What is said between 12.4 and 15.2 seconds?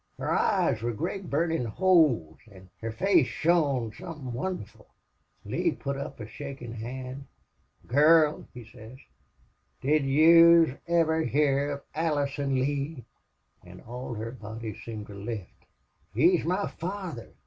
Lee?' "An' all her seemed to